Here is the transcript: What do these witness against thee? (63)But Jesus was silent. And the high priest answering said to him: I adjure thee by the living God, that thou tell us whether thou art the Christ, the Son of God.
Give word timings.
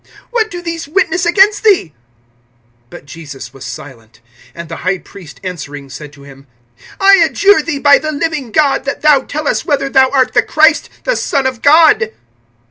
What 0.31 0.49
do 0.49 0.63
these 0.63 0.87
witness 0.87 1.27
against 1.27 1.63
thee? 1.63 1.93
(63)But 2.89 3.05
Jesus 3.05 3.53
was 3.53 3.63
silent. 3.63 4.19
And 4.55 4.67
the 4.67 4.77
high 4.77 4.97
priest 4.97 5.39
answering 5.43 5.91
said 5.91 6.11
to 6.13 6.23
him: 6.23 6.47
I 6.99 7.17
adjure 7.17 7.61
thee 7.61 7.77
by 7.77 7.99
the 7.99 8.11
living 8.11 8.51
God, 8.51 8.85
that 8.85 9.01
thou 9.03 9.19
tell 9.19 9.47
us 9.47 9.63
whether 9.63 9.89
thou 9.89 10.09
art 10.09 10.33
the 10.33 10.41
Christ, 10.41 10.89
the 11.03 11.15
Son 11.15 11.45
of 11.45 11.61
God. 11.61 12.11